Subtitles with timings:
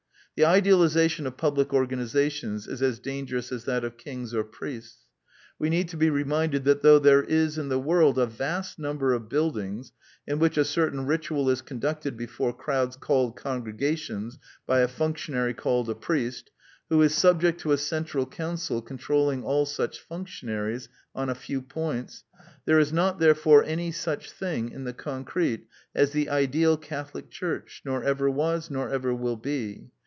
[0.37, 5.03] The idealization of public organizations is as dangerous as that of kings or priests.
[5.59, 9.13] We need to be reminded that though there is in the world a vast number
[9.13, 9.91] of buildings
[10.25, 15.89] in which a certain ritual is conducted before crowds called congregations by a functionary called
[15.91, 16.49] a priest,
[16.89, 22.23] who is subject to a central council controlling all such functionaries on a few points,
[22.65, 27.29] there is not therefore any such thing in the con crete as the ideal Catholic
[27.29, 29.91] Church, nor ever was, nor ever will be.